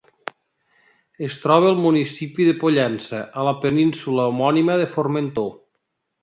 Es 1.27 1.35
troba 1.43 1.69
al 1.73 1.77
municipi 1.83 2.47
de 2.47 2.55
Pollença, 2.63 3.19
a 3.43 3.45
la 3.49 3.53
península 3.67 4.27
homònima 4.31 4.79
de 4.83 4.89
Formentor. 4.97 5.55